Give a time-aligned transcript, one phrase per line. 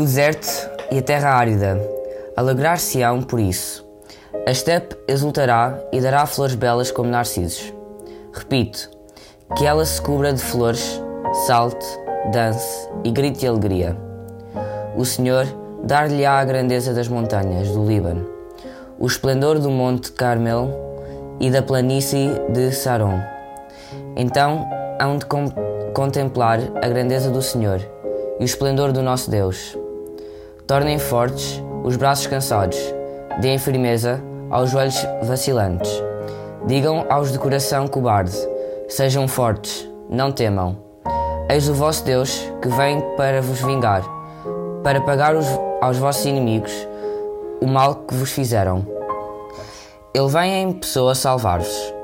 [0.00, 0.48] deserto
[0.90, 1.96] e a terra árida
[2.36, 3.84] alegrar-se-ão por isso.
[4.46, 7.72] A estepe exultará e dará flores belas como narcisos.
[8.32, 8.90] Repito,
[9.56, 11.02] que ela se cubra de flores,
[11.46, 11.86] salte,
[12.30, 13.96] dance e grite de alegria.
[14.94, 15.46] O Senhor
[15.82, 18.28] dar-lhe-á a grandeza das montanhas do Líbano,
[18.98, 20.70] o esplendor do monte Carmel
[21.40, 23.20] e da planície de Saron.
[24.14, 24.68] Então
[25.00, 25.26] hão de
[25.94, 27.80] contemplar a grandeza do Senhor
[28.38, 29.76] e o esplendor do nosso Deus.
[30.66, 32.76] Tornem fortes os braços cansados,
[33.40, 34.20] deem firmeza
[34.50, 35.90] aos joelhos vacilantes.
[36.66, 38.36] Digam aos de coração cobarde:
[38.88, 40.76] sejam fortes, não temam.
[41.48, 44.02] Eis o vosso Deus que vem para vos vingar,
[44.82, 45.46] para pagar os,
[45.80, 46.72] aos vossos inimigos
[47.60, 48.84] o mal que vos fizeram.
[50.12, 51.94] Ele vem em pessoa salvar-vos.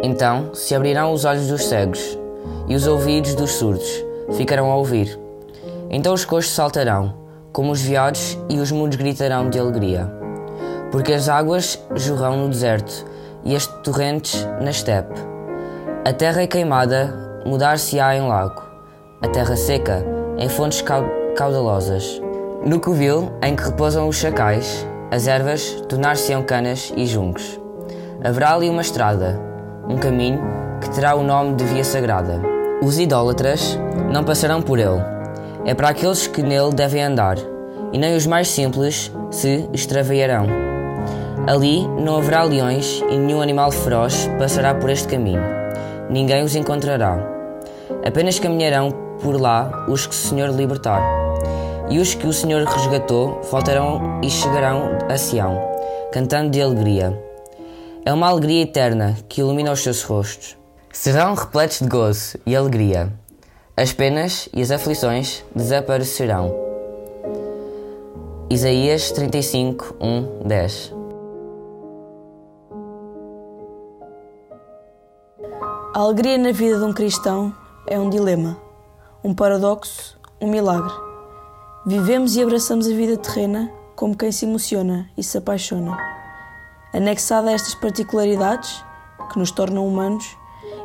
[0.00, 2.16] Então se abrirão os olhos dos cegos
[2.68, 4.04] e os ouvidos dos surdos
[4.36, 5.18] ficarão a ouvir.
[5.90, 7.21] Então os coxos saltarão,
[7.52, 10.10] como os veados, e os mudos gritarão de alegria.
[10.90, 13.04] Porque as águas jorrão no deserto
[13.44, 15.18] e as torrentes na estepe.
[16.04, 18.62] A terra é queimada mudar-se-á em lago,
[19.20, 20.04] a terra seca
[20.38, 20.82] em fontes
[21.36, 22.20] caudalosas.
[22.64, 27.60] No covil em que repousam os chacais, as ervas tornar-se-ão canas e juncos.
[28.24, 29.38] Haverá ali uma estrada,
[29.88, 30.40] um caminho
[30.80, 32.40] que terá o nome de Via Sagrada.
[32.82, 33.78] Os idólatras
[34.12, 35.02] não passarão por ele.
[35.64, 37.36] É para aqueles que nele devem andar,
[37.92, 40.46] e nem os mais simples se extraviarão.
[41.46, 45.42] Ali não haverá leões e nenhum animal feroz passará por este caminho.
[46.08, 47.18] Ninguém os encontrará.
[48.06, 48.90] Apenas caminharão
[49.20, 51.02] por lá os que o Senhor libertar.
[51.88, 55.58] E os que o Senhor resgatou voltarão e chegarão a Sião,
[56.12, 57.12] cantando de alegria
[58.04, 60.56] é uma alegria eterna que ilumina os seus rostos.
[60.92, 63.12] Serão repletos de gozo e alegria.
[63.74, 66.54] As penas e as aflições desaparecerão.
[68.50, 70.92] Isaías 35, 1, 10
[75.94, 77.54] A alegria na vida de um cristão
[77.86, 78.58] é um dilema,
[79.24, 80.92] um paradoxo, um milagre.
[81.86, 85.96] Vivemos e abraçamos a vida terrena como quem se emociona e se apaixona.
[86.92, 88.84] Anexada a estas particularidades,
[89.32, 90.36] que nos tornam humanos,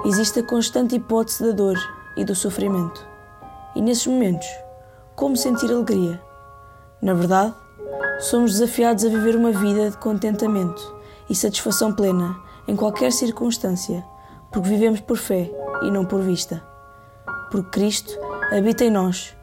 [0.05, 3.07] existe a constante hipótese da dor e do sofrimento.
[3.75, 4.47] E nesses momentos,
[5.15, 6.21] como sentir alegria?
[7.01, 7.53] Na verdade,
[8.19, 10.95] somos desafiados a viver uma vida de contentamento
[11.29, 12.35] e satisfação plena
[12.67, 14.03] em qualquer circunstância,
[14.51, 15.49] porque vivemos por fé
[15.83, 16.63] e não por vista.
[17.51, 18.11] Porque Cristo
[18.51, 19.35] habita em nós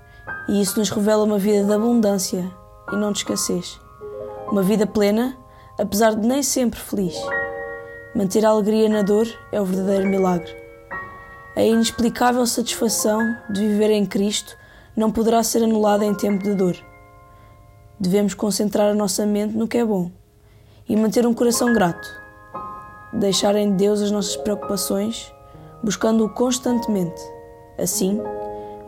[0.49, 2.51] e isso nos revela uma vida de abundância
[2.93, 3.81] e não de escassez.
[4.51, 5.37] Uma vida plena
[5.79, 7.17] apesar de nem sempre feliz.
[8.15, 10.64] Manter a alegria na dor é o verdadeiro milagre.
[11.57, 14.57] A inexplicável satisfação de viver em Cristo
[14.97, 16.77] não poderá ser anulada em tempo de dor.
[17.99, 20.11] Devemos concentrar a nossa mente no que é bom
[20.89, 22.09] e manter um coração grato.
[23.13, 25.33] Deixar em Deus as nossas preocupações,
[25.81, 27.23] buscando-o constantemente.
[27.79, 28.21] Assim,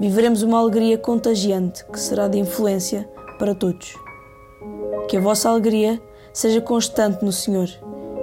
[0.00, 3.94] viveremos uma alegria contagiante que será de influência para todos.
[5.08, 7.68] Que a vossa alegria seja constante no Senhor.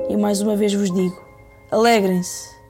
[0.10, 1.18] E mais uma vez vos digo:
[1.72, 2.63] alegrem-se.